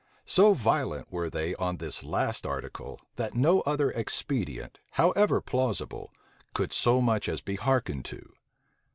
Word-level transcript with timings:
So 0.25 0.53
violent 0.53 1.11
were 1.11 1.29
they 1.29 1.53
on 1.57 1.77
this 1.77 2.03
last 2.03 2.43
article, 2.43 2.99
that 3.17 3.35
no 3.35 3.61
other 3.67 3.91
expedient, 3.91 4.79
however 4.93 5.41
plausible, 5.41 6.11
could 6.55 6.73
so 6.73 7.01
much 7.01 7.29
as 7.29 7.39
be 7.41 7.53
hearkened 7.57 8.05
to. 8.05 8.33